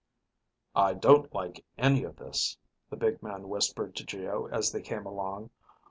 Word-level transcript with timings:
"I 0.75 0.95
don't 0.95 1.31
like 1.31 1.63
any 1.77 2.05
of 2.05 2.15
this," 2.15 2.57
the 2.89 2.95
big 2.97 3.21
man 3.21 3.49
whispered 3.49 3.95
to 3.97 4.03
Geo 4.03 4.47
as 4.47 4.71
they 4.71 4.81
came 4.81 5.05
along. 5.05 5.51